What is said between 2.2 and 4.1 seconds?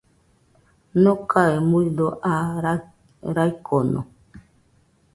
aa raikono.